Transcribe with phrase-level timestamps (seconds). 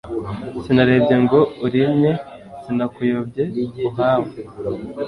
[0.63, 2.11] Sinarebye ngo urimye
[2.61, 3.43] Sinakuyobye
[3.87, 4.31] uhawe,